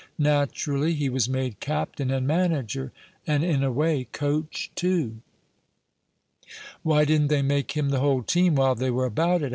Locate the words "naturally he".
0.17-1.09